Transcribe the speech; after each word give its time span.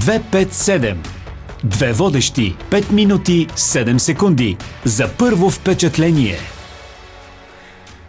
257. 0.00 0.96
Две 1.64 1.92
водещи. 1.92 2.54
5 2.70 2.90
минути 2.90 3.46
7 3.56 3.98
секунди. 3.98 4.56
За 4.84 5.08
първо 5.18 5.50
впечатление. 5.50 6.38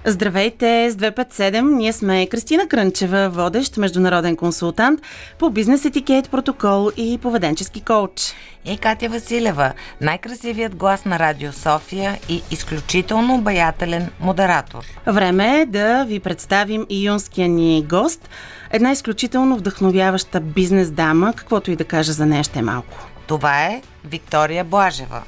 Здравейте 0.05 0.91
с 0.91 0.95
257. 0.95 1.61
Ние 1.61 1.93
сме 1.93 2.27
Кристина 2.27 2.67
Крънчева, 2.67 3.29
водещ 3.29 3.77
международен 3.77 4.35
консултант 4.35 5.01
по 5.39 5.49
бизнес 5.49 5.85
етикет, 5.85 6.29
протокол 6.29 6.91
и 6.97 7.19
поведенчески 7.21 7.81
коуч. 7.81 8.33
И 8.65 8.77
Катя 8.77 9.09
Василева, 9.09 9.73
най-красивият 10.01 10.75
глас 10.75 11.05
на 11.05 11.19
Радио 11.19 11.53
София 11.53 12.19
и 12.29 12.41
изключително 12.51 13.35
обаятелен 13.35 14.09
модератор. 14.19 14.83
Време 15.07 15.61
е 15.61 15.65
да 15.65 16.03
ви 16.03 16.19
представим 16.19 16.85
и 16.89 17.07
юнския 17.07 17.49
ни 17.49 17.85
гост. 17.89 18.29
Една 18.71 18.91
изключително 18.91 19.57
вдъхновяваща 19.57 20.39
бизнес 20.39 20.91
дама, 20.91 21.33
каквото 21.35 21.71
и 21.71 21.75
да 21.75 21.85
кажа 21.85 22.13
за 22.13 22.25
нея 22.25 22.43
ще 22.43 22.59
е 22.59 22.61
малко. 22.61 23.07
Това 23.27 23.65
е 23.65 23.81
Виктория 24.05 24.63
Блажева, 24.63 25.21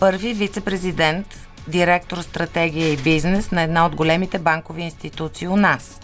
първи 0.00 0.34
вице-президент 0.34 1.26
директор 1.70 2.18
стратегия 2.18 2.92
и 2.92 2.96
бизнес 2.96 3.50
на 3.50 3.62
една 3.62 3.86
от 3.86 3.96
големите 3.96 4.38
банкови 4.38 4.82
институции 4.82 5.48
у 5.48 5.56
нас. 5.56 6.00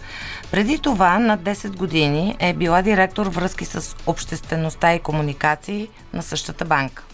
Преди 0.51 0.79
това, 0.79 1.19
над 1.19 1.41
10 1.41 1.75
години, 1.75 2.35
е 2.39 2.53
била 2.53 2.81
директор 2.81 3.25
връзки 3.25 3.65
с 3.65 3.95
обществеността 4.05 4.93
и 4.93 4.99
комуникации 4.99 5.89
на 6.13 6.23
същата 6.23 6.65
банка. 6.65 7.06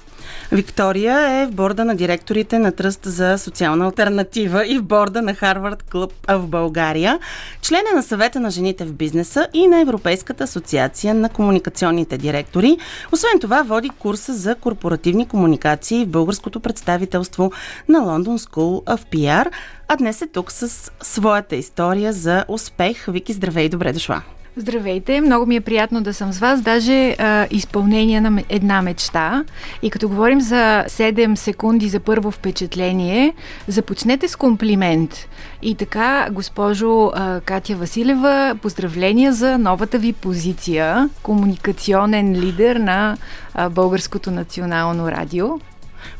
Виктория 0.52 1.42
е 1.42 1.46
в 1.46 1.52
борда 1.52 1.86
на 1.86 1.96
директорите 1.96 2.60
на 2.60 2.72
Тръст 2.72 3.00
за 3.04 3.38
социална 3.38 3.86
альтернатива 3.86 4.68
и 4.68 4.78
в 4.78 4.84
борда 4.84 5.22
на 5.22 5.34
Харвард 5.34 5.84
Клуб 5.84 6.14
в 6.28 6.48
България, 6.48 7.20
член 7.62 7.82
е 7.94 7.96
на 7.96 8.04
съвета 8.04 8.40
на 8.40 8.52
жените 8.52 8.86
в 8.86 8.94
бизнеса 8.94 9.48
и 9.54 9.68
на 9.68 9.82
Европейската 9.82 10.44
асоциация 10.44 11.14
на 11.14 11.30
комуникационните 11.30 12.18
директори. 12.18 12.78
Освен 13.12 13.40
това, 13.42 13.64
води 13.64 13.90
курса 13.90 14.34
за 14.34 14.56
корпоративни 14.56 15.28
комуникации 15.28 16.06
в 16.06 16.10
българското 16.10 16.60
представителство 16.60 17.52
на 17.90 18.00
London 18.00 18.50
School 18.50 18.84
of 18.84 19.00
PR, 19.16 19.52
а 19.88 19.96
днес 19.96 20.22
е 20.22 20.28
тук 20.28 20.52
с 20.52 20.92
своята 21.02 21.56
история 21.56 22.14
за 22.14 22.46
успех. 22.48 23.06
Вики, 23.08 23.34
здравей, 23.34 23.70
добре 23.70 23.94
дошла! 23.94 24.22
Здравейте, 24.58 25.22
много 25.22 25.46
ми 25.46 25.56
е 25.56 25.62
приятно 25.62 26.02
да 26.02 26.14
съм 26.14 26.32
с 26.32 26.40
вас. 26.40 26.62
Даже 26.62 27.16
а, 27.20 27.48
изпълнение 27.52 28.22
на 28.22 28.44
една 28.50 28.82
мечта. 28.82 29.44
И 29.82 29.90
като 29.90 30.10
говорим 30.10 30.42
за 30.42 30.86
7 30.88 31.36
секунди 31.36 31.90
за 31.90 32.00
първо 32.00 32.32
впечатление, 32.32 33.34
започнете 33.68 34.28
с 34.28 34.36
комплимент. 34.36 35.28
И 35.62 35.76
така, 35.76 36.28
госпожо 36.32 37.12
а, 37.14 37.42
Катя 37.42 37.76
Василева, 37.76 38.58
поздравления 38.62 39.34
за 39.34 39.58
новата 39.58 39.98
ви 39.98 40.14
позиция 40.14 41.10
комуникационен 41.24 42.34
лидер 42.34 42.76
на 42.76 43.18
а, 43.54 43.70
Българското 43.70 44.32
национално 44.32 45.12
радио. 45.12 45.48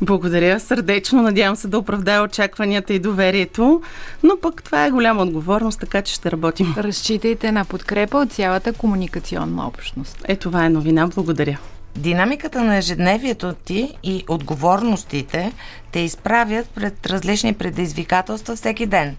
Благодаря 0.02 0.60
сърдечно. 0.60 1.22
Надявам 1.22 1.56
се 1.56 1.68
да 1.68 1.78
оправдая 1.78 2.22
очакванията 2.22 2.94
и 2.94 2.98
доверието. 2.98 3.82
Но 4.22 4.36
пък 4.42 4.62
това 4.62 4.86
е 4.86 4.90
голяма 4.90 5.22
отговорност, 5.22 5.80
така 5.80 6.02
че 6.02 6.14
ще 6.14 6.30
работим. 6.30 6.74
Разчитайте 6.76 7.52
на 7.52 7.64
подкрепа 7.64 8.18
от 8.18 8.32
цялата 8.32 8.72
комуникационна 8.72 9.66
общност. 9.66 10.24
Е, 10.28 10.36
това 10.36 10.64
е 10.64 10.70
новина. 10.70 11.06
Благодаря. 11.06 11.58
Динамиката 11.96 12.64
на 12.64 12.76
ежедневието 12.76 13.52
ти 13.52 13.98
и 14.02 14.24
отговорностите 14.28 15.52
те 15.92 16.00
изправят 16.00 16.68
пред 16.68 17.06
различни 17.06 17.54
предизвикателства 17.54 18.56
всеки 18.56 18.86
ден. 18.86 19.16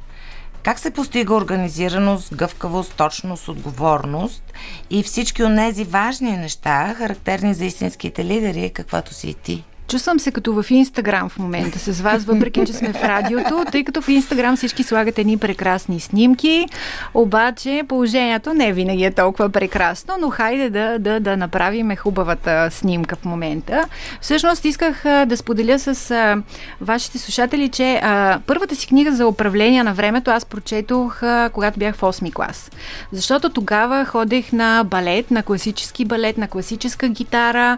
Как 0.64 0.80
се 0.80 0.92
постига 0.92 1.34
организираност, 1.34 2.36
гъвкавост, 2.36 2.94
точност, 2.94 3.48
отговорност 3.48 4.44
и 4.90 5.04
всички 5.04 5.44
от 5.44 5.56
тези 5.56 5.84
важни 5.84 6.32
неща, 6.32 6.94
характерни 6.98 7.54
за 7.54 7.66
истинските 7.66 8.26
лидери, 8.26 8.70
каквато 8.70 9.14
си 9.14 9.30
и 9.30 9.34
ти? 9.34 9.64
Чувствам 9.88 10.20
се 10.20 10.32
като 10.32 10.64
в 10.64 10.72
Инстаграм 10.72 11.30
в 11.30 11.40
момента 11.40 11.80
с 11.80 12.02
вас, 12.02 12.24
въпреки 12.24 12.66
че 12.66 12.74
сме 12.74 12.94
в 12.94 13.04
радиото, 13.04 13.66
тъй 13.72 13.84
като 13.84 14.02
в 14.02 14.10
Инстаграм 14.10 14.58
всички 14.58 14.84
слагат 14.84 15.20
едни 15.20 15.38
прекрасни 15.38 16.00
снимки, 16.00 16.66
обаче 17.14 17.84
положението 17.88 18.54
не 18.54 18.74
винаги 18.74 19.04
е 19.04 19.12
толкова 19.12 19.50
прекрасно, 19.50 20.14
но 20.22 20.30
хайде 20.30 20.70
да, 20.70 21.00
да, 21.00 21.20
да 21.20 21.38
направим 21.38 21.96
хубавата 21.96 22.72
снимка 22.72 23.16
в 23.16 23.26
момента. 23.26 23.86
Всъщност 24.22 24.66
исках 24.66 25.04
да 25.04 25.38
споделя 25.38 25.80
с 25.80 26.12
а, 26.12 26.38
вашите 26.82 27.18
слушатели, 27.18 27.70
че 27.70 28.00
а, 28.04 28.40
първата 28.48 28.76
си 28.76 28.88
книга 28.88 29.12
за 29.12 29.28
управление 29.28 29.84
на 29.84 29.94
времето 29.94 30.32
аз 30.32 30.46
прочетох, 30.46 31.24
а, 31.24 31.50
когато 31.54 31.80
бях 31.80 31.96
в 31.96 32.02
8 32.02 32.34
клас. 32.34 32.72
Защото 33.12 33.50
тогава 33.50 34.06
ходех 34.06 34.52
на 34.52 34.84
балет, 34.84 35.32
на 35.32 35.44
класически 35.44 36.06
балет, 36.06 36.38
на 36.38 36.48
класическа 36.48 37.08
гитара, 37.08 37.78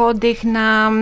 ходех 0.00 0.44
на 0.44 0.92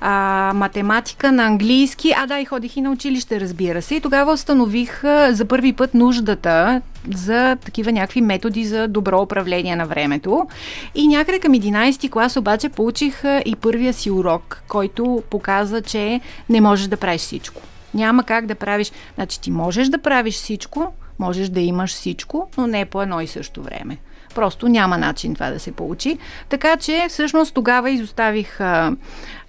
а, 0.00 0.52
математика, 0.54 1.32
на 1.32 1.46
английски, 1.46 2.12
а 2.16 2.26
да, 2.26 2.38
и 2.38 2.44
ходих 2.44 2.76
и 2.76 2.80
на 2.80 2.90
училище, 2.90 3.40
разбира 3.40 3.82
се. 3.82 3.94
И 3.94 4.00
тогава 4.00 4.32
установих 4.32 5.04
а, 5.04 5.34
за 5.34 5.44
първи 5.44 5.72
път 5.72 5.94
нуждата 5.94 6.82
за 7.14 7.56
такива 7.64 7.92
някакви 7.92 8.20
методи 8.20 8.64
за 8.64 8.88
добро 8.88 9.22
управление 9.22 9.76
на 9.76 9.86
времето. 9.86 10.46
И 10.94 11.08
някъде 11.08 11.38
към 11.38 11.52
11 11.52 12.10
клас 12.10 12.36
обаче 12.36 12.68
получих 12.68 13.24
а, 13.24 13.42
и 13.46 13.56
първия 13.56 13.92
си 13.92 14.10
урок, 14.10 14.62
който 14.68 15.22
показа, 15.30 15.80
че 15.82 16.20
не 16.48 16.60
можеш 16.60 16.86
да 16.86 16.96
правиш 16.96 17.20
всичко. 17.20 17.62
Няма 17.94 18.24
как 18.24 18.46
да 18.46 18.54
правиш. 18.54 18.92
Значи 19.14 19.40
ти 19.40 19.50
можеш 19.50 19.88
да 19.88 19.98
правиш 19.98 20.34
всичко, 20.34 20.92
можеш 21.18 21.48
да 21.48 21.60
имаш 21.60 21.90
всичко, 21.90 22.48
но 22.58 22.66
не 22.66 22.84
по 22.84 23.02
едно 23.02 23.20
и 23.20 23.26
също 23.26 23.62
време. 23.62 23.96
Просто 24.36 24.68
няма 24.68 24.98
начин 24.98 25.34
това 25.34 25.50
да 25.50 25.60
се 25.60 25.72
получи. 25.72 26.18
Така 26.48 26.76
че 26.76 27.06
всъщност 27.08 27.54
тогава 27.54 27.90
изоставих 27.90 28.60
а, 28.60 28.92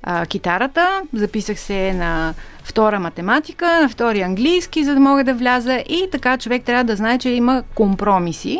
а, 0.04 0.26
китарата, 0.26 1.02
записах 1.14 1.60
се 1.60 1.94
на 1.94 2.34
втора 2.64 3.00
математика, 3.00 3.82
на 3.82 3.90
втори 3.90 4.22
английски, 4.22 4.84
за 4.84 4.94
да 4.94 5.00
мога 5.00 5.24
да 5.24 5.34
вляза 5.34 5.84
и 5.90 6.08
така 6.12 6.38
човек 6.38 6.64
трябва 6.64 6.84
да 6.84 6.96
знае, 6.96 7.18
че 7.18 7.30
има 7.30 7.64
компромиси 7.76 8.60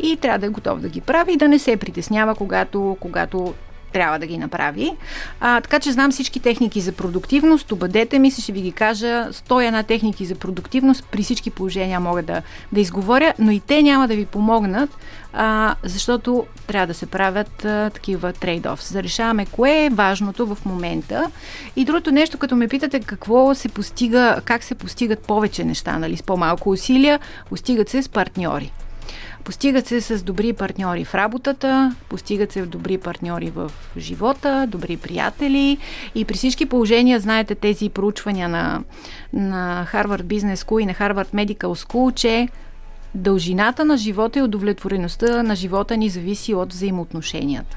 и 0.00 0.16
трябва 0.16 0.38
да 0.38 0.46
е 0.46 0.48
готов 0.48 0.80
да 0.80 0.88
ги 0.88 1.00
прави 1.00 1.32
и 1.32 1.36
да 1.36 1.48
не 1.48 1.58
се 1.58 1.76
притеснява, 1.76 2.34
когато, 2.34 2.96
когато 3.00 3.54
трябва 3.94 4.18
да 4.18 4.26
ги 4.26 4.38
направи. 4.38 4.92
А, 5.40 5.60
така 5.60 5.80
че 5.80 5.92
знам 5.92 6.10
всички 6.10 6.40
техники 6.40 6.80
за 6.80 6.92
продуктивност. 6.92 7.72
Обадете 7.72 8.18
ми 8.18 8.30
се, 8.30 8.42
ще 8.42 8.52
ви 8.52 8.60
ги 8.60 8.72
кажа. 8.72 9.28
Стоя 9.32 9.72
на 9.72 9.82
техники 9.82 10.26
за 10.26 10.34
продуктивност. 10.34 11.04
При 11.10 11.22
всички 11.22 11.50
положения 11.50 12.00
мога 12.00 12.22
да, 12.22 12.42
да 12.72 12.80
изговоря, 12.80 13.34
но 13.38 13.50
и 13.50 13.60
те 13.60 13.82
няма 13.82 14.08
да 14.08 14.14
ви 14.14 14.26
помогнат, 14.26 14.90
а, 15.32 15.74
защото 15.82 16.46
трябва 16.66 16.86
да 16.86 16.94
се 16.94 17.06
правят 17.06 17.64
а, 17.64 17.90
такива 17.90 18.32
трейд-офс. 18.32 18.92
За 18.92 19.02
решаваме 19.02 19.46
кое 19.46 19.84
е 19.84 19.90
важното 19.90 20.46
в 20.46 20.58
момента. 20.64 21.30
И 21.76 21.84
другото 21.84 22.10
нещо, 22.10 22.38
като 22.38 22.56
ме 22.56 22.68
питате 22.68 23.00
какво 23.00 23.54
се 23.54 23.68
постига, 23.68 24.40
как 24.44 24.62
се 24.62 24.74
постигат 24.74 25.18
повече 25.18 25.64
неща, 25.64 25.98
нали, 25.98 26.16
с 26.16 26.22
по-малко 26.22 26.70
усилия, 26.70 27.20
постигат 27.48 27.88
се 27.88 28.02
с 28.02 28.08
партньори. 28.08 28.72
Постигат 29.44 29.86
се 29.86 30.00
с 30.00 30.22
добри 30.22 30.52
партньори 30.52 31.04
в 31.04 31.14
работата, 31.14 31.96
постигат 32.08 32.52
се 32.52 32.66
добри 32.66 32.98
партньори 32.98 33.50
в 33.50 33.72
живота, 33.96 34.66
добри 34.68 34.96
приятели 34.96 35.78
и 36.14 36.24
при 36.24 36.34
всички 36.34 36.66
положения, 36.66 37.20
знаете 37.20 37.54
тези 37.54 37.88
проучвания 37.88 38.48
на, 38.48 38.82
на 39.32 39.86
Harvard 39.92 40.22
Business 40.22 40.54
School 40.54 40.82
и 40.82 40.86
на 40.86 40.94
Harvard 40.94 41.34
Medical 41.34 41.86
School, 41.86 42.14
че 42.14 42.48
дължината 43.14 43.84
на 43.84 43.96
живота 43.96 44.38
и 44.38 44.42
удовлетвореността 44.42 45.42
на 45.42 45.56
живота 45.56 45.96
ни 45.96 46.08
зависи 46.08 46.54
от 46.54 46.72
взаимоотношенията. 46.72 47.76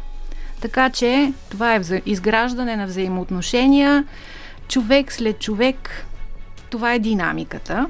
Така 0.61 0.89
че 0.89 1.33
това 1.49 1.75
е 1.75 1.81
изграждане 2.05 2.75
на 2.75 2.85
взаимоотношения, 2.85 4.05
човек 4.67 5.13
след 5.13 5.39
човек, 5.39 6.05
това 6.69 6.93
е 6.93 6.99
динамиката. 6.99 7.87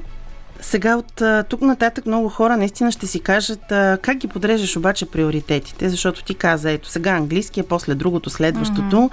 Сега 0.60 0.96
от 0.96 1.22
тук 1.48 1.60
нататък 1.60 2.06
много 2.06 2.28
хора 2.28 2.56
наистина 2.56 2.92
ще 2.92 3.06
си 3.06 3.20
кажат 3.20 3.60
как 4.02 4.16
ги 4.16 4.28
подреждаш 4.28 4.76
обаче 4.76 5.06
приоритетите, 5.06 5.88
защото 5.88 6.24
ти 6.24 6.34
каза, 6.34 6.70
ето 6.70 6.88
сега 6.88 7.10
английския, 7.10 7.64
после 7.68 7.94
другото, 7.94 8.30
следващото. 8.30 8.96
Mm-hmm. 8.96 9.10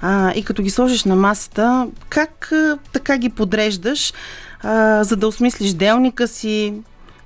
А, 0.00 0.32
и 0.34 0.44
като 0.44 0.62
ги 0.62 0.70
сложиш 0.70 1.04
на 1.04 1.16
масата, 1.16 1.88
как 2.08 2.52
така 2.92 3.18
ги 3.18 3.28
подреждаш, 3.28 4.12
а, 4.62 5.04
за 5.04 5.16
да 5.16 5.28
осмислиш 5.28 5.72
делника 5.72 6.28
си, 6.28 6.74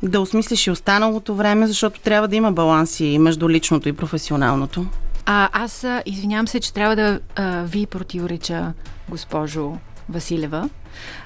да 0.02 0.20
осмислиш 0.20 0.66
и 0.66 0.70
останалото 0.70 1.34
време, 1.34 1.66
защото 1.66 2.00
трябва 2.00 2.28
да 2.28 2.36
има 2.36 2.52
баланси 2.52 3.18
между 3.18 3.48
личното 3.48 3.88
и 3.88 3.92
професионалното? 3.92 4.86
А, 5.26 5.48
аз 5.52 5.86
извинявам 6.06 6.48
се, 6.48 6.60
че 6.60 6.72
трябва 6.72 6.96
да 6.96 7.20
а, 7.36 7.62
ви 7.62 7.86
противореча, 7.86 8.72
госпожо 9.08 9.72
Василева. 10.08 10.68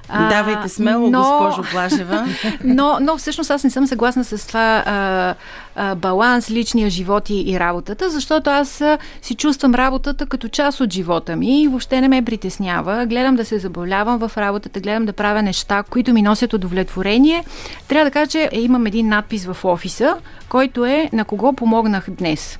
Давайте 0.08 0.68
смело, 0.68 1.10
но, 1.10 1.18
госпожо 1.18 1.70
Плажева. 1.70 2.28
но, 2.64 2.98
но 3.00 3.16
всъщност 3.16 3.50
аз 3.50 3.64
не 3.64 3.70
съм 3.70 3.86
съгласна 3.86 4.24
с 4.24 4.46
това 4.46 4.82
а, 4.86 5.34
а, 5.76 5.94
баланс, 5.94 6.50
личния 6.50 6.90
живот 6.90 7.30
и, 7.30 7.50
и 7.50 7.60
работата, 7.60 8.10
защото 8.10 8.50
аз 8.50 8.80
а, 8.80 8.98
си 9.22 9.34
чувствам 9.34 9.74
работата 9.74 10.26
като 10.26 10.48
част 10.48 10.80
от 10.80 10.92
живота 10.92 11.36
ми 11.36 11.62
и 11.62 11.68
въобще 11.68 12.00
не 12.00 12.08
ме 12.08 12.22
притеснява. 12.22 13.06
Гледам 13.06 13.36
да 13.36 13.44
се 13.44 13.58
забавлявам 13.58 14.18
в 14.18 14.32
работата, 14.36 14.80
гледам 14.80 15.06
да 15.06 15.12
правя 15.12 15.42
неща, 15.42 15.82
които 15.90 16.12
ми 16.12 16.22
носят 16.22 16.52
удовлетворение. 16.52 17.44
Трябва 17.88 18.04
да 18.04 18.10
кажа, 18.10 18.26
че 18.26 18.50
имам 18.52 18.86
един 18.86 19.08
надпис 19.08 19.46
в 19.46 19.64
офиса, 19.64 20.16
който 20.48 20.84
е 20.84 21.10
на 21.12 21.24
кого 21.24 21.52
помогнах 21.52 22.10
днес. 22.10 22.58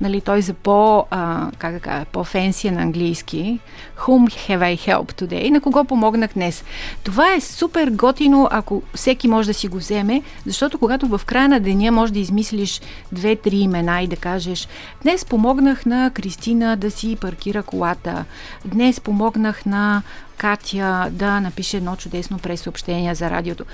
Нали, 0.00 0.20
той 0.20 0.42
за 0.42 0.54
по, 0.54 1.06
а, 1.10 1.50
как 1.58 1.72
да 1.72 1.80
кажа, 1.80 2.04
по-фенсия 2.04 2.72
на 2.72 2.82
английски. 2.82 3.60
Whom 3.98 4.48
have 4.48 4.58
I 4.58 4.78
helped 4.88 5.22
today? 5.22 5.50
На 5.50 5.60
кого 5.60 5.84
помогнах 5.84 6.30
днес? 6.34 6.64
Това 7.04 7.34
е 7.34 7.40
супер 7.40 7.90
готино, 7.90 8.48
ако 8.50 8.82
всеки 8.94 9.28
може 9.28 9.48
да 9.48 9.54
си 9.54 9.68
го 9.68 9.76
вземе, 9.76 10.22
защото 10.46 10.78
когато 10.78 11.06
в 11.06 11.20
края 11.26 11.48
на 11.48 11.60
деня 11.60 11.92
може 11.92 12.12
да 12.12 12.18
измислиш 12.18 12.80
две-три 13.12 13.56
имена 13.56 14.02
и 14.02 14.06
да 14.06 14.16
кажеш 14.16 14.68
днес 15.02 15.24
помогнах 15.24 15.86
на 15.86 16.10
Кристина 16.10 16.76
да 16.76 16.90
си 16.90 17.16
паркира 17.20 17.62
колата, 17.62 18.24
днес 18.64 19.00
помогнах 19.00 19.66
на 19.66 20.02
Катя 20.40 21.08
да 21.10 21.40
напише 21.40 21.76
едно 21.76 21.96
чудесно 21.96 22.38
пресъобщение 22.38 23.14
за 23.14 23.30
радиото. 23.30 23.64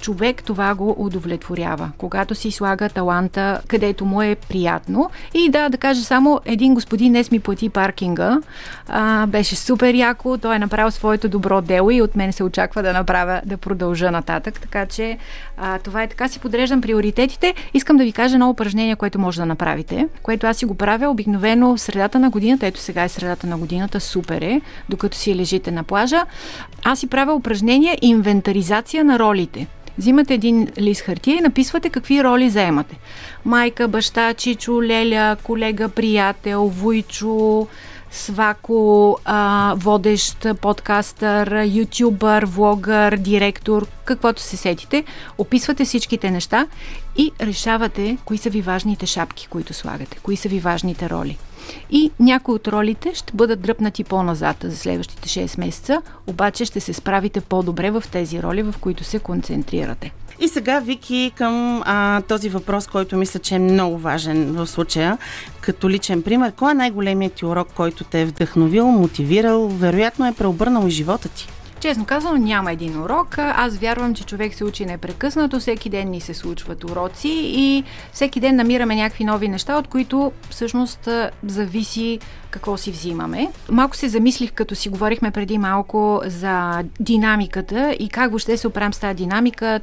Човек 0.00 0.42
това 0.44 0.74
го 0.74 0.94
удовлетворява, 0.98 1.90
когато 1.98 2.34
си 2.34 2.50
слага 2.50 2.88
таланта, 2.88 3.60
където 3.68 4.04
му 4.04 4.22
е 4.22 4.34
приятно. 4.34 5.10
И 5.34 5.50
да, 5.50 5.68
да 5.68 5.78
кажа 5.78 6.02
само, 6.02 6.40
един 6.44 6.74
господин 6.74 7.12
днес 7.12 7.30
ми 7.30 7.40
плати 7.40 7.68
паркинга. 7.68 8.38
А, 8.88 9.26
беше 9.26 9.56
супер 9.56 9.94
яко, 9.94 10.38
той 10.38 10.56
е 10.56 10.58
направил 10.58 10.90
своето 10.90 11.28
добро 11.28 11.60
дело 11.60 11.90
и 11.90 12.02
от 12.02 12.16
мен 12.16 12.32
се 12.32 12.44
очаква 12.44 12.82
да 12.82 12.92
направя, 12.92 13.40
да 13.44 13.56
продължа 13.56 14.10
нататък. 14.10 14.60
Така 14.60 14.86
че 14.86 15.18
а, 15.56 15.78
това 15.78 16.02
е 16.02 16.08
така 16.08 16.28
си 16.28 16.38
подреждам 16.38 16.80
приоритетите. 16.80 17.54
Искам 17.74 17.96
да 17.96 18.04
ви 18.04 18.12
кажа 18.12 18.34
едно 18.34 18.50
упражнение, 18.50 18.96
което 18.96 19.18
може 19.18 19.40
да 19.40 19.46
направите, 19.46 20.08
което 20.22 20.46
аз 20.46 20.56
си 20.56 20.64
го 20.64 20.74
правя 20.74 21.08
обикновено 21.08 21.76
в 21.76 21.80
средата 21.80 22.18
на 22.18 22.30
годината. 22.30 22.66
Ето 22.66 22.80
сега 22.80 23.04
е 23.04 23.08
средата 23.08 23.46
на 23.46 23.58
годината, 23.58 24.00
супер 24.00 24.42
е, 24.42 24.60
докато 24.88 25.16
си 25.16 25.36
лежите 25.36 25.70
на 25.70 25.84
плажа 25.84 26.13
кажа, 26.14 26.26
аз 26.84 26.98
си 26.98 27.06
правя 27.06 27.34
упражнение 27.34 27.98
инвентаризация 28.02 29.04
на 29.04 29.18
ролите. 29.18 29.66
Взимате 29.98 30.34
един 30.34 30.68
лист 30.78 31.00
хартия 31.00 31.36
и 31.36 31.40
написвате 31.40 31.90
какви 31.90 32.24
роли 32.24 32.50
заемате. 32.50 32.96
Майка, 33.44 33.88
баща, 33.88 34.34
чичо, 34.34 34.82
леля, 34.82 35.36
колега, 35.42 35.88
приятел, 35.88 36.68
войчо, 36.68 37.66
свако, 38.10 39.18
а, 39.24 39.74
водещ, 39.76 40.46
подкастър, 40.60 41.64
ютубър, 41.64 42.44
влогър, 42.44 43.16
директор, 43.16 43.86
каквото 44.04 44.42
се 44.42 44.56
сетите. 44.56 45.04
Описвате 45.38 45.84
всичките 45.84 46.30
неща 46.30 46.66
и 47.16 47.30
решавате 47.40 48.18
кои 48.24 48.38
са 48.38 48.50
ви 48.50 48.60
важните 48.60 49.06
шапки, 49.06 49.46
които 49.50 49.74
слагате, 49.74 50.18
кои 50.22 50.36
са 50.36 50.48
ви 50.48 50.58
важните 50.58 51.10
роли. 51.10 51.38
И 51.90 52.10
някои 52.20 52.54
от 52.54 52.68
ролите 52.68 53.14
ще 53.14 53.32
бъдат 53.36 53.60
дръпнати 53.60 54.04
по-назад 54.04 54.56
за 54.62 54.76
следващите 54.76 55.28
6 55.28 55.58
месеца, 55.58 56.02
обаче 56.26 56.64
ще 56.64 56.80
се 56.80 56.92
справите 56.92 57.40
по-добре 57.40 57.90
в 57.90 58.04
тези 58.12 58.42
роли, 58.42 58.62
в 58.62 58.74
които 58.80 59.04
се 59.04 59.18
концентрирате. 59.18 60.12
И 60.40 60.48
сега, 60.48 60.80
Вики, 60.80 61.32
към 61.36 61.82
а, 61.84 62.22
този 62.22 62.48
въпрос, 62.48 62.86
който 62.86 63.16
мисля, 63.16 63.40
че 63.40 63.54
е 63.54 63.58
много 63.58 63.98
важен 63.98 64.52
в 64.52 64.66
случая, 64.66 65.18
като 65.60 65.90
личен 65.90 66.22
пример. 66.22 66.52
Кой 66.52 66.70
е 66.70 66.74
най-големият 66.74 67.32
ти 67.32 67.46
урок, 67.46 67.68
който 67.76 68.04
те 68.04 68.22
е 68.22 68.26
вдъхновил, 68.26 68.86
мотивирал, 68.86 69.68
вероятно 69.68 70.26
е 70.26 70.34
преобърнал 70.34 70.86
и 70.86 70.90
живота 70.90 71.28
ти? 71.28 71.48
Честно 71.84 72.04
казано, 72.04 72.36
няма 72.36 72.72
един 72.72 73.02
урок. 73.02 73.38
Аз 73.38 73.78
вярвам, 73.78 74.14
че 74.14 74.24
човек 74.24 74.54
се 74.54 74.64
учи 74.64 74.86
непрекъснато. 74.86 75.60
Всеки 75.60 75.90
ден 75.90 76.10
ни 76.10 76.20
се 76.20 76.34
случват 76.34 76.84
уроци 76.84 77.28
и 77.42 77.84
всеки 78.12 78.40
ден 78.40 78.56
намираме 78.56 78.96
някакви 78.96 79.24
нови 79.24 79.48
неща, 79.48 79.76
от 79.76 79.88
които 79.88 80.32
всъщност 80.50 81.08
зависи 81.46 82.18
какво 82.50 82.76
си 82.76 82.90
взимаме. 82.90 83.52
Малко 83.70 83.96
се 83.96 84.08
замислих, 84.08 84.52
като 84.52 84.74
си 84.74 84.88
говорихме 84.88 85.30
преди 85.30 85.58
малко 85.58 86.20
за 86.26 86.82
динамиката 87.00 87.96
и 87.98 88.08
как 88.08 88.30
въобще 88.30 88.56
се 88.56 88.68
оправим 88.68 88.92
с 88.92 88.98
тази 88.98 89.14
динамика 89.14 89.80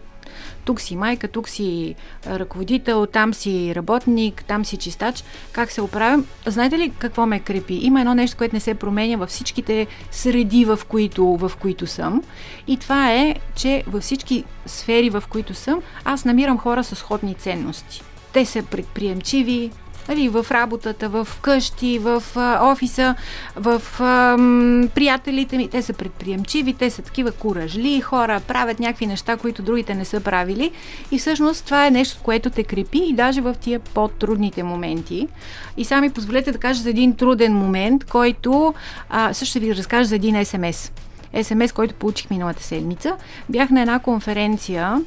тук 0.65 0.81
си 0.81 0.95
майка, 0.95 1.27
тук 1.27 1.49
си 1.49 1.95
ръководител, 2.27 3.05
там 3.05 3.33
си 3.33 3.75
работник, 3.75 4.43
там 4.47 4.65
си 4.65 4.77
чистач. 4.77 5.23
Как 5.51 5.71
се 5.71 5.81
оправям? 5.81 6.25
Знаете 6.45 6.77
ли 6.77 6.91
какво 6.99 7.25
ме 7.25 7.39
крепи? 7.39 7.73
Има 7.73 7.99
едно 7.99 8.13
нещо, 8.13 8.37
което 8.37 8.55
не 8.55 8.59
се 8.59 8.73
променя 8.73 9.17
във 9.17 9.29
всичките 9.29 9.87
среди, 10.11 10.65
в 10.65 10.79
които, 10.87 11.25
в 11.25 11.51
които 11.61 11.87
съм. 11.87 12.23
И 12.67 12.77
това 12.77 13.13
е, 13.13 13.35
че 13.55 13.83
във 13.87 14.03
всички 14.03 14.43
сфери, 14.65 15.09
в 15.09 15.23
които 15.29 15.53
съм, 15.53 15.81
аз 16.05 16.25
намирам 16.25 16.57
хора 16.57 16.83
с 16.83 16.95
сходни 16.95 17.35
ценности. 17.35 18.01
Те 18.33 18.45
са 18.45 18.63
предприемчиви, 18.63 19.71
нали, 20.09 20.29
в 20.29 20.45
работата, 20.51 21.09
в 21.09 21.27
къщи, 21.41 21.99
в 21.99 22.23
а, 22.35 22.71
офиса, 22.71 23.15
в 23.55 23.81
а, 23.99 24.37
приятелите 24.95 25.57
ми. 25.57 25.67
Те 25.67 25.81
са 25.81 25.93
предприемчиви, 25.93 26.73
те 26.73 26.89
са 26.89 27.01
такива 27.01 27.31
куражли 27.31 28.01
хора, 28.01 28.41
правят 28.47 28.79
някакви 28.79 29.05
неща, 29.05 29.37
които 29.37 29.61
другите 29.61 29.95
не 29.95 30.05
са 30.05 30.19
правили. 30.19 30.71
И 31.11 31.19
всъщност 31.19 31.65
това 31.65 31.87
е 31.87 31.91
нещо, 31.91 32.19
което 32.23 32.49
те 32.49 32.63
крепи 32.63 33.01
и 33.07 33.13
даже 33.13 33.41
в 33.41 33.55
тия 33.61 33.79
по-трудните 33.79 34.63
моменти. 34.63 35.27
И 35.77 35.85
сами 35.85 36.09
позволете 36.09 36.51
да 36.51 36.57
кажа 36.57 36.81
за 36.81 36.89
един 36.89 37.15
труден 37.15 37.53
момент, 37.53 38.03
който 38.03 38.73
а, 39.09 39.33
също 39.33 39.49
ще 39.49 39.59
ви 39.59 39.75
разкажа 39.75 40.05
за 40.05 40.15
един 40.15 40.45
СМС. 40.45 40.91
СМС, 41.43 41.71
който 41.71 41.95
получих 41.95 42.29
миналата 42.29 42.63
седмица. 42.63 43.15
Бях 43.49 43.69
на 43.69 43.81
една 43.81 43.99
конференция 43.99 45.01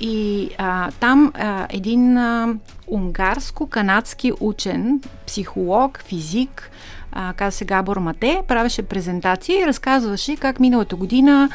и 0.00 0.50
а, 0.58 0.90
там 1.00 1.32
а, 1.34 1.66
един 1.70 2.18
а, 2.18 2.54
унгарско-канадски 2.86 4.32
учен, 4.40 5.00
психолог, 5.26 6.02
физик, 6.04 6.70
а, 7.12 7.32
каза 7.32 7.56
се 7.56 7.64
Габор 7.64 7.96
Мате, 7.96 8.42
правеше 8.48 8.82
презентация 8.82 9.60
и 9.60 9.66
разказваше 9.66 10.36
как 10.36 10.60
миналата 10.60 10.96
година 10.96 11.50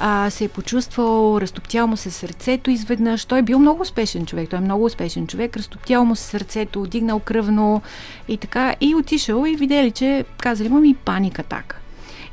а, 0.00 0.30
се 0.30 0.44
е 0.44 0.48
почувствал, 0.48 1.40
разтоптял 1.40 1.86
му 1.86 1.96
се 1.96 2.10
сърцето 2.10 2.70
изведнъж. 2.70 3.24
Той 3.24 3.38
е 3.38 3.42
бил 3.42 3.58
много 3.58 3.82
успешен 3.82 4.26
човек, 4.26 4.50
той 4.50 4.58
е 4.58 4.62
много 4.62 4.84
успешен 4.84 5.26
човек, 5.26 5.56
разтоптял 5.56 6.04
му 6.04 6.16
се 6.16 6.24
сърцето, 6.24 6.86
дигнал 6.86 7.20
кръвно 7.20 7.82
и 8.28 8.36
така. 8.36 8.74
И 8.80 8.94
отишъл 8.94 9.44
и 9.46 9.56
видели, 9.56 9.90
че 9.90 10.24
казали 10.38 10.68
му 10.68 10.80
ми 10.80 10.94
паника 10.94 11.42
така. 11.42 11.76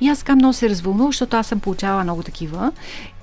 И 0.01 0.09
аз 0.09 0.19
така 0.19 0.35
много 0.35 0.53
се 0.53 0.69
развълнувах, 0.69 1.11
защото 1.11 1.37
аз 1.37 1.47
съм 1.47 1.59
получавала 1.59 2.03
много 2.03 2.23
такива. 2.23 2.71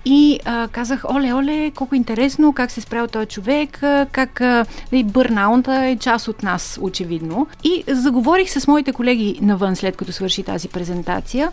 И 0.04 0.40
а, 0.44 0.68
казах, 0.68 1.04
оле, 1.08 1.32
оле, 1.32 1.70
колко 1.70 1.94
интересно, 1.94 2.52
как 2.52 2.70
се 2.70 2.80
справил 2.80 3.08
този 3.08 3.26
човек, 3.26 3.78
как 4.12 4.40
а, 4.40 4.66
нали, 4.92 5.04
бърнаунта 5.04 5.84
е 5.84 5.96
част 5.96 6.28
от 6.28 6.42
нас, 6.42 6.78
очевидно. 6.82 7.46
И 7.64 7.84
заговорих 7.88 8.50
с 8.50 8.66
моите 8.66 8.92
колеги 8.92 9.38
навън, 9.42 9.76
след 9.76 9.96
като 9.96 10.12
свърши 10.12 10.42
тази 10.42 10.68
презентация. 10.68 11.52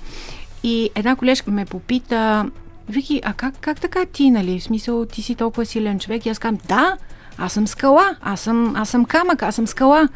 И 0.63 0.89
една 0.95 1.15
колежка 1.15 1.51
ме 1.51 1.65
попита, 1.65 2.45
Вики, 2.89 3.21
а 3.23 3.33
как, 3.33 3.57
как 3.61 3.81
така 3.81 4.05
ти, 4.05 4.31
нали? 4.31 4.59
В 4.59 4.63
смисъл, 4.63 5.05
ти 5.05 5.21
си 5.21 5.35
толкова 5.35 5.65
силен 5.65 5.99
човек. 5.99 6.25
И 6.25 6.29
аз 6.29 6.39
казвам, 6.39 6.61
да, 6.67 6.97
аз 7.37 7.53
съм 7.53 7.67
скала, 7.67 8.15
аз 8.21 8.41
съм, 8.41 8.75
аз 8.75 8.89
съм 8.89 9.05
камък, 9.05 9.43
аз 9.43 9.55
съм 9.55 9.67
скала. 9.67 10.09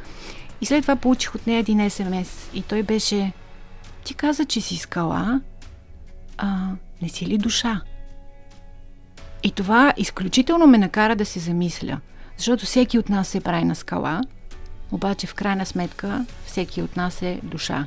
И 0.62 0.66
след 0.66 0.82
това 0.82 0.96
получих 0.96 1.36
от 1.36 1.48
нея 1.48 1.60
един 1.60 1.90
СМС. 1.90 2.50
И 2.54 2.62
той 2.62 2.84
беше, 2.84 3.32
ти 4.04 4.14
каза, 4.14 4.46
че 4.46 4.62
си 4.62 4.78
скала, 4.78 5.42
а 6.38 6.68
не 7.02 7.10
си 7.10 7.26
ли 7.26 7.38
душа? 7.38 7.82
И 9.46 9.52
това 9.52 9.94
изключително 9.98 10.68
ме 10.68 10.78
накара 10.78 11.16
да 11.16 11.26
се 11.26 11.40
замисля, 11.40 12.00
защото 12.38 12.66
всеки 12.66 13.00
от 13.00 13.10
нас 13.10 13.28
се 13.28 13.40
прави 13.40 13.64
на 13.64 13.76
скала, 13.76 14.22
обаче 14.92 15.28
в 15.28 15.34
крайна 15.34 15.66
сметка 15.66 16.26
всеки 16.46 16.82
от 16.82 16.98
нас 16.98 17.22
е 17.22 17.40
душа. 17.44 17.86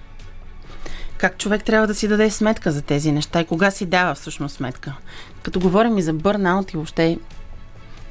Как 1.16 1.38
човек 1.38 1.64
трябва 1.64 1.86
да 1.86 1.94
си 1.94 2.08
даде 2.08 2.30
сметка 2.30 2.72
за 2.72 2.82
тези 2.82 3.12
неща 3.12 3.40
и 3.40 3.44
кога 3.44 3.70
си 3.70 3.86
дава 3.86 4.14
всъщност 4.14 4.56
сметка? 4.56 4.96
Като 5.42 5.60
говорим 5.60 5.98
и 5.98 6.02
за 6.02 6.12
бърнаут 6.12 6.72
и 6.72 6.76
въобще 6.76 7.18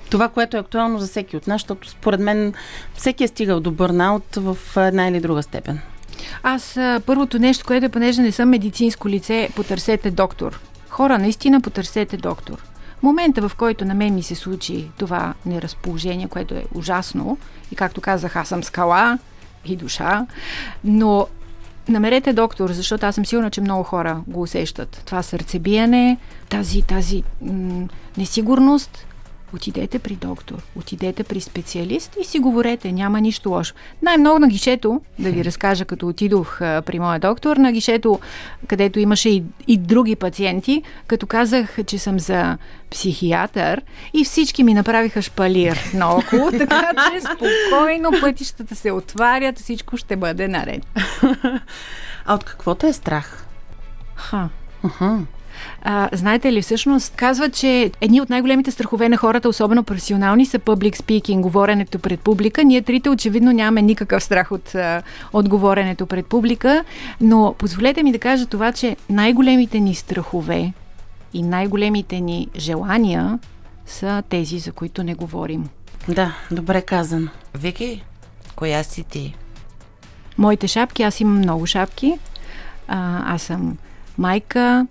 това, 0.09 0.29
което 0.29 0.57
е 0.57 0.59
актуално 0.59 0.99
за 0.99 1.07
всеки 1.07 1.37
от 1.37 1.47
нас, 1.47 1.61
защото 1.61 1.89
според 1.89 2.19
мен 2.19 2.53
всеки 2.95 3.23
е 3.23 3.27
стигал 3.27 3.59
до 3.59 3.71
бърнаут 3.71 4.35
в 4.35 4.57
една 4.77 5.07
или 5.07 5.19
друга 5.19 5.43
степен. 5.43 5.79
Аз 6.43 6.79
първото 7.05 7.39
нещо, 7.39 7.65
което 7.67 7.85
е, 7.85 7.89
понеже 7.89 8.21
не 8.21 8.31
съм 8.31 8.49
медицинско 8.49 9.09
лице, 9.09 9.49
потърсете 9.55 10.11
доктор. 10.11 10.59
Хора, 10.89 11.17
наистина 11.17 11.61
потърсете 11.61 12.17
доктор. 12.17 12.63
Момента, 13.03 13.49
в 13.49 13.55
който 13.55 13.85
на 13.85 13.93
мен 13.93 14.15
ми 14.15 14.23
се 14.23 14.35
случи 14.35 14.89
това 14.97 15.33
неразположение, 15.45 16.27
което 16.27 16.55
е 16.55 16.65
ужасно, 16.75 17.37
и 17.71 17.75
както 17.75 18.01
казах, 18.01 18.35
аз 18.35 18.47
съм 18.47 18.63
скала 18.63 19.19
и 19.65 19.75
душа, 19.75 20.25
но 20.83 21.27
намерете 21.89 22.33
доктор, 22.33 22.71
защото 22.71 23.05
аз 23.05 23.15
съм 23.15 23.25
сигурна, 23.25 23.49
че 23.49 23.61
много 23.61 23.83
хора 23.83 24.21
го 24.27 24.41
усещат. 24.41 25.01
Това 25.05 25.23
сърцебиене, 25.23 26.17
тази, 26.49 26.81
тази 26.81 27.23
м- 27.41 27.87
несигурност, 28.17 29.05
Отидете 29.53 29.99
при 29.99 30.15
доктор, 30.15 30.55
отидете 30.75 31.23
при 31.23 31.41
специалист 31.41 32.17
и 32.21 32.25
си 32.25 32.39
говорете, 32.39 32.91
няма 32.91 33.21
нищо 33.21 33.49
лошо. 33.49 33.73
Най-много 34.01 34.39
на 34.39 34.47
гишето, 34.47 35.01
да 35.19 35.31
ви 35.31 35.45
разкажа, 35.45 35.85
като 35.85 36.07
отидох 36.07 36.61
а, 36.61 36.81
при 36.85 36.99
моя 36.99 37.19
доктор, 37.19 37.57
на 37.57 37.71
гишето, 37.71 38.19
където 38.67 38.99
имаше 38.99 39.29
и, 39.29 39.43
и 39.67 39.77
други 39.77 40.15
пациенти, 40.15 40.83
като 41.07 41.27
казах, 41.27 41.77
че 41.85 41.97
съм 41.97 42.19
за 42.19 42.57
психиатър 42.89 43.81
и 44.13 44.25
всички 44.25 44.63
ми 44.63 44.73
направиха 44.73 45.21
шпалир 45.21 45.79
наоколо, 45.93 46.51
така 46.51 46.91
че 47.11 47.21
спокойно 47.21 48.11
пътищата 48.21 48.75
се 48.75 48.91
отварят, 48.91 49.59
всичко 49.59 49.97
ще 49.97 50.15
бъде 50.15 50.47
наред. 50.47 50.87
А 52.29 52.35
от 52.35 52.43
какво 52.43 52.75
те 52.75 52.87
е 52.87 52.93
страх? 52.93 53.45
Ха. 54.15 54.49
Uh-huh. 54.83 55.25
А, 55.81 56.09
знаете 56.13 56.53
ли, 56.53 56.61
всъщност 56.61 57.15
казва, 57.15 57.49
че 57.49 57.91
едни 58.01 58.21
от 58.21 58.29
най-големите 58.29 58.71
страхове 58.71 59.09
на 59.09 59.17
хората, 59.17 59.49
особено 59.49 59.83
професионални, 59.83 60.45
са 60.45 60.59
public 60.59 60.95
speaking, 60.95 61.39
говоренето 61.39 61.99
пред 61.99 62.19
публика. 62.19 62.63
Ние 62.63 62.81
трите 62.81 63.09
очевидно 63.09 63.51
нямаме 63.51 63.81
никакъв 63.81 64.23
страх 64.23 64.51
от, 64.51 64.75
от 65.33 65.49
говоренето 65.49 66.05
пред 66.05 66.25
публика, 66.25 66.83
но 67.21 67.55
позволете 67.57 68.03
ми 68.03 68.11
да 68.11 68.19
кажа 68.19 68.45
това, 68.45 68.71
че 68.71 68.95
най-големите 69.09 69.79
ни 69.79 69.95
страхове 69.95 70.73
и 71.33 71.43
най-големите 71.43 72.19
ни 72.19 72.47
желания 72.57 73.39
са 73.85 74.23
тези, 74.29 74.59
за 74.59 74.71
които 74.71 75.03
не 75.03 75.13
говорим. 75.13 75.69
Да, 76.07 76.35
добре 76.51 76.81
казано. 76.81 77.27
Вики, 77.55 78.03
коя 78.55 78.83
си 78.83 79.03
ти? 79.03 79.35
Моите 80.37 80.67
шапки, 80.67 81.03
аз 81.03 81.19
имам 81.19 81.37
много 81.37 81.65
шапки. 81.65 82.19
А, 82.87 83.33
аз 83.35 83.41
съм 83.41 83.77
майка, 84.17 84.87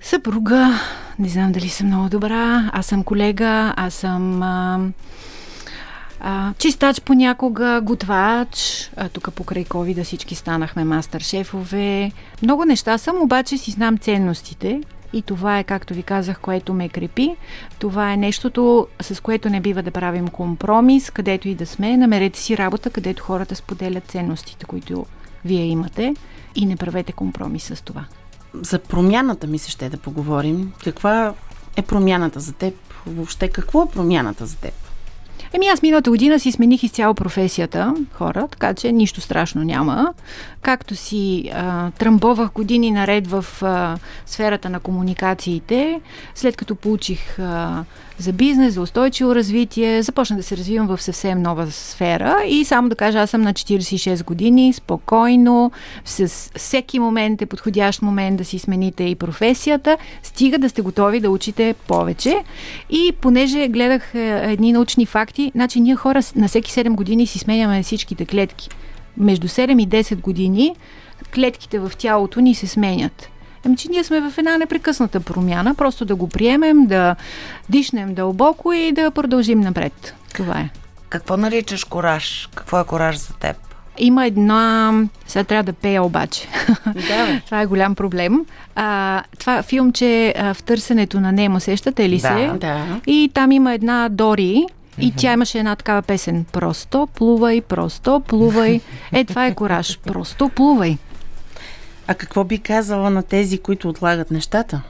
съпруга, 0.00 0.80
не 1.18 1.28
знам 1.28 1.52
дали 1.52 1.68
съм 1.68 1.86
много 1.86 2.08
добра, 2.08 2.70
аз 2.72 2.86
съм 2.86 3.04
колега, 3.04 3.74
аз 3.76 3.94
съм 3.94 4.42
а, 4.42 4.80
а, 6.20 6.54
чистач 6.58 7.00
понякога, 7.00 7.80
готвач, 7.84 8.90
а, 8.96 9.08
тук 9.08 9.32
покрай 9.34 9.64
COVID 9.64 10.04
всички 10.04 10.34
станахме 10.34 10.84
мастер-шефове. 10.84 12.12
Много 12.42 12.64
неща 12.64 12.98
съм, 12.98 13.22
обаче 13.22 13.58
си 13.58 13.70
знам 13.70 13.98
ценностите 13.98 14.80
и 15.12 15.22
това 15.22 15.58
е, 15.58 15.64
както 15.64 15.94
ви 15.94 16.02
казах, 16.02 16.40
което 16.40 16.74
ме 16.74 16.88
крепи. 16.88 17.36
Това 17.78 18.12
е 18.12 18.16
нещото, 18.16 18.86
с 19.00 19.22
което 19.22 19.50
не 19.50 19.60
бива 19.60 19.82
да 19.82 19.90
правим 19.90 20.28
компромис, 20.28 21.10
където 21.10 21.48
и 21.48 21.54
да 21.54 21.66
сме. 21.66 21.96
Намерете 21.96 22.38
си 22.38 22.56
работа, 22.58 22.90
където 22.90 23.22
хората 23.22 23.54
споделят 23.54 24.04
ценностите, 24.06 24.66
които 24.66 25.06
вие 25.44 25.64
имате 25.64 26.14
и 26.54 26.66
не 26.66 26.76
правете 26.76 27.12
компромис 27.12 27.64
с 27.64 27.82
това. 27.82 28.04
За 28.62 28.78
промяната 28.78 29.46
ми 29.46 29.58
се 29.58 29.70
ще 29.70 29.88
да 29.88 29.96
поговорим. 29.96 30.72
Каква 30.84 31.34
е 31.76 31.82
промяната 31.82 32.40
за 32.40 32.52
теб? 32.52 32.74
Въобще 33.06 33.48
какво 33.48 33.82
е 33.82 33.88
промяната 33.88 34.46
за 34.46 34.56
теб? 34.56 34.74
Еми 35.52 35.66
аз 35.66 35.82
миналата 35.82 36.10
година 36.10 36.40
си 36.40 36.52
смених 36.52 36.82
изцяло 36.82 37.14
професията, 37.14 37.94
хора, 38.12 38.48
така 38.50 38.74
че 38.74 38.92
нищо 38.92 39.20
страшно 39.20 39.64
няма. 39.64 40.14
Както 40.62 40.96
си 40.96 41.50
а, 41.54 41.90
тръмбовах 41.90 42.52
години 42.52 42.90
наред 42.90 43.26
в 43.26 43.44
а, 43.62 43.98
сферата 44.26 44.70
на 44.70 44.80
комуникациите, 44.80 46.00
след 46.34 46.56
като 46.56 46.74
получих 46.74 47.38
а, 47.38 47.84
за 48.18 48.32
бизнес, 48.32 48.74
за 48.74 48.82
устойчиво 48.82 49.34
развитие, 49.34 50.02
започна 50.02 50.36
да 50.36 50.42
се 50.42 50.56
развивам 50.56 50.86
в 50.86 51.02
съвсем 51.02 51.42
нова 51.42 51.70
сфера 51.70 52.36
и 52.46 52.64
само 52.64 52.88
да 52.88 52.94
кажа, 52.94 53.18
аз 53.18 53.30
съм 53.30 53.42
на 53.42 53.54
46 53.54 54.24
години, 54.24 54.72
спокойно, 54.72 55.72
с 56.04 56.50
всеки 56.56 56.98
момент 56.98 57.42
е 57.42 57.46
подходящ 57.46 58.02
момент 58.02 58.38
да 58.38 58.44
си 58.44 58.58
смените 58.58 59.04
и 59.04 59.14
професията, 59.14 59.96
стига 60.22 60.58
да 60.58 60.68
сте 60.68 60.82
готови 60.82 61.20
да 61.20 61.30
учите 61.30 61.74
повече. 61.86 62.44
И 62.90 63.12
понеже 63.20 63.68
гледах 63.68 64.14
е, 64.14 64.52
едни 64.52 64.72
научни 64.72 65.06
факти, 65.06 65.52
значи 65.54 65.80
ние 65.80 65.96
хора 65.96 66.20
на 66.36 66.48
всеки 66.48 66.72
7 66.72 66.94
години 66.94 67.26
си 67.26 67.38
сменяме 67.38 67.82
всичките 67.82 68.26
клетки. 68.26 68.68
Между 69.16 69.48
7 69.48 69.82
и 69.82 69.88
10 69.88 70.20
години 70.20 70.76
клетките 71.34 71.78
в 71.78 71.92
тялото 71.98 72.40
ни 72.40 72.54
се 72.54 72.66
сменят. 72.66 73.28
Ами, 73.66 73.76
че 73.76 73.88
ние 73.88 74.04
сме 74.04 74.20
в 74.20 74.38
една 74.38 74.58
непрекъсната 74.58 75.20
промяна, 75.20 75.74
просто 75.74 76.04
да 76.04 76.14
го 76.14 76.28
приемем, 76.28 76.86
да 76.86 77.16
дишнем 77.68 78.14
дълбоко 78.14 78.72
и 78.72 78.92
да 78.92 79.10
продължим 79.10 79.60
напред. 79.60 80.14
Това 80.34 80.60
е. 80.60 80.68
Какво 81.08 81.36
наричаш 81.36 81.84
кораж? 81.84 82.48
Какво 82.54 82.80
е 82.80 82.84
кораж 82.84 83.16
за 83.16 83.34
теб? 83.34 83.56
Има 83.98 84.26
една... 84.26 84.92
Сега 85.26 85.44
трябва 85.44 85.62
да 85.62 85.72
пея 85.72 86.02
обаче. 86.02 86.48
Да, 86.86 87.40
това 87.46 87.60
е 87.60 87.66
голям 87.66 87.94
проблем. 87.94 88.46
А, 88.74 89.22
това 89.38 89.62
филмче 89.62 90.34
В 90.38 90.62
търсенето 90.62 91.20
на 91.20 91.32
Немо, 91.32 91.60
сещате 91.60 92.08
ли 92.08 92.16
да, 92.16 92.28
се? 92.28 92.52
Да. 92.60 93.00
И 93.06 93.30
там 93.34 93.52
има 93.52 93.74
една 93.74 94.08
Дори, 94.08 94.66
и 95.00 95.12
тя 95.16 95.32
имаше 95.32 95.58
една 95.58 95.76
такава 95.76 96.02
песен. 96.02 96.44
Просто 96.52 97.08
плувай, 97.14 97.60
просто 97.60 98.20
плувай. 98.20 98.80
Е, 99.12 99.24
това 99.24 99.46
е 99.46 99.54
кораж. 99.54 99.98
Просто 99.98 100.48
плувай. 100.48 100.98
А 102.08 102.14
какво 102.14 102.44
би 102.44 102.58
казала 102.58 103.10
на 103.10 103.22
тези, 103.22 103.58
които 103.58 103.88
отлагат 103.88 104.30
нещата? 104.30 104.82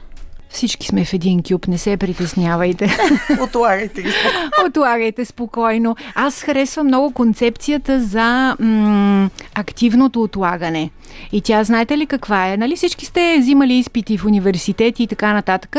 Всички 0.51 0.87
сме 0.87 1.05
в 1.05 1.15
един 1.15 1.43
кюб, 1.43 1.67
не 1.69 1.79
се 1.79 1.97
притеснявайте. 1.97 2.97
Отлагайте 3.43 4.03
ги 4.03 4.11
спокойно. 4.11 4.51
Отлагайте 4.69 5.25
спокойно. 5.25 5.97
Аз 6.15 6.43
харесвам 6.43 6.87
много 6.87 7.13
концепцията 7.13 8.03
за 8.03 8.57
м- 8.61 9.31
активното 9.55 10.23
отлагане. 10.23 10.91
И 11.33 11.41
тя, 11.41 11.65
знаете 11.65 11.99
ли 11.99 12.07
каква 12.07 12.49
е? 12.53 12.57
Нали 12.57 12.77
всички 12.77 13.07
сте 13.07 13.37
взимали 13.41 13.75
изпити 13.75 14.19
в 14.19 14.25
университети 14.25 15.03
и 15.03 15.07
така 15.07 15.33
нататък. 15.33 15.77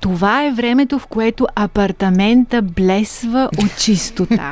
Това 0.00 0.44
е 0.44 0.52
времето, 0.52 0.98
в 0.98 1.06
което 1.06 1.46
апартамента 1.54 2.62
блесва 2.62 3.50
от 3.58 3.76
чистота. 3.78 4.50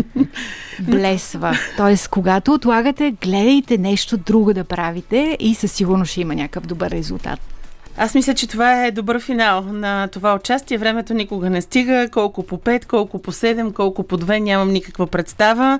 блесва. 0.80 1.58
Тоест, 1.76 2.08
когато 2.08 2.52
отлагате, 2.52 3.14
гледайте 3.22 3.78
нещо 3.78 4.16
друго 4.16 4.54
да 4.54 4.64
правите 4.64 5.36
и 5.40 5.54
със 5.54 5.72
сигурност 5.72 6.10
ще 6.10 6.20
има 6.20 6.34
някакъв 6.34 6.66
добър 6.66 6.90
резултат. 6.90 7.53
Аз 7.96 8.14
мисля, 8.14 8.34
че 8.34 8.46
това 8.46 8.84
е 8.84 8.90
добър 8.90 9.20
финал 9.20 9.62
на 9.62 10.08
това 10.08 10.34
участие. 10.34 10.78
Времето 10.78 11.14
никога 11.14 11.50
не 11.50 11.62
стига. 11.62 12.08
Колко 12.12 12.42
по 12.42 12.58
5, 12.58 12.86
колко 12.86 13.18
по 13.18 13.32
7, 13.32 13.72
колко 13.72 14.02
по 14.02 14.18
2, 14.18 14.38
нямам 14.38 14.70
никаква 14.70 15.06
представа. 15.06 15.78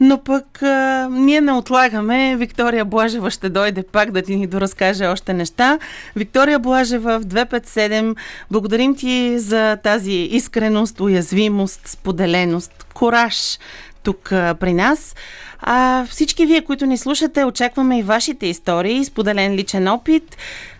Но 0.00 0.18
пък 0.18 0.62
а, 0.62 1.08
ние 1.10 1.40
не 1.40 1.52
отлагаме. 1.52 2.36
Виктория 2.36 2.84
Блажева 2.84 3.30
ще 3.30 3.48
дойде 3.48 3.82
пак 3.82 4.10
да 4.10 4.22
ти 4.22 4.36
ни 4.36 4.46
доразкаже 4.46 5.06
още 5.06 5.32
неща. 5.32 5.78
Виктория 6.16 6.58
Блажева 6.58 7.20
в 7.20 7.24
257. 7.24 8.16
Благодарим 8.50 8.96
ти 8.96 9.38
за 9.38 9.76
тази 9.76 10.12
искреност, 10.12 11.00
уязвимост, 11.00 11.88
споделеност, 11.88 12.86
кораж 12.94 13.58
тук 14.04 14.28
при 14.30 14.72
нас. 14.72 15.14
А 15.60 16.06
всички 16.10 16.46
вие, 16.46 16.64
които 16.64 16.86
ни 16.86 16.98
слушате, 16.98 17.44
очакваме 17.44 17.98
и 17.98 18.02
вашите 18.02 18.46
истории, 18.46 19.04
споделен 19.04 19.54
личен 19.54 19.88
опит. 19.88 20.36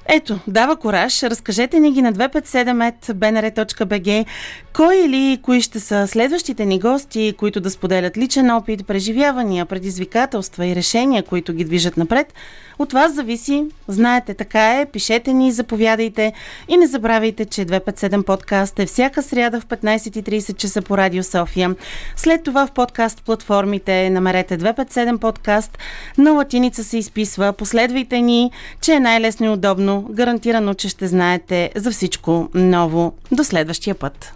Ето, 0.08 0.38
дава 0.46 0.76
кораж. 0.76 1.22
Разкажете 1.22 1.80
ни 1.80 1.92
ги 1.92 2.02
на 2.02 2.12
257.bnr.bg 2.12 4.24
кой 4.72 4.96
или 4.96 5.38
кои 5.42 5.60
ще 5.60 5.80
са 5.80 6.08
следващите 6.08 6.64
ни 6.64 6.78
гости, 6.78 7.34
които 7.38 7.60
да 7.60 7.70
споделят 7.70 8.16
личен 8.16 8.50
опит, 8.50 8.86
преживявания, 8.86 9.66
предизвикателства 9.66 10.66
и 10.66 10.76
решения, 10.76 11.22
които 11.22 11.52
ги 11.52 11.64
движат 11.64 11.96
напред. 11.96 12.34
От 12.78 12.92
вас 12.92 13.14
зависи. 13.14 13.64
Знаете, 13.88 14.34
така 14.34 14.80
е. 14.80 14.86
Пишете 14.86 15.32
ни, 15.32 15.52
заповядайте 15.52 16.32
и 16.68 16.76
не 16.76 16.86
забравяйте, 16.86 17.44
че 17.44 17.66
257 17.66 18.22
подкаст 18.22 18.78
е 18.78 18.86
всяка 18.86 19.22
сряда 19.22 19.60
в 19.60 19.66
15.30 19.66 20.56
часа 20.56 20.82
по 20.82 20.98
Радио 20.98 21.22
София. 21.22 21.74
След 22.16 22.44
това 22.44 22.66
в 22.66 22.72
подкаст 22.72 23.22
платформите 23.24 24.10
намерете 24.10 24.58
257 24.58 25.18
подкаст. 25.18 25.78
На 26.18 26.32
латиница 26.32 26.84
се 26.84 26.98
изписва. 26.98 27.52
Последвайте 27.52 28.20
ни, 28.20 28.50
че 28.80 28.92
е 28.92 29.00
най-лесно 29.00 29.46
и 29.46 29.48
удобно. 29.48 30.06
Гарантирано, 30.10 30.74
че 30.74 30.88
ще 30.88 31.06
знаете 31.06 31.70
за 31.76 31.90
всичко 31.90 32.48
ново. 32.54 33.12
До 33.32 33.44
следващия 33.44 33.94
път. 33.94 34.32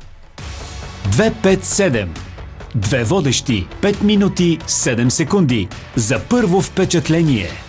257. 1.09 2.07
Две 2.75 3.05
водещи. 3.05 3.67
5 3.81 4.03
минути 4.03 4.59
7 4.59 5.09
секунди. 5.09 5.69
За 5.97 6.21
първо 6.29 6.63
впечатление. 6.63 7.68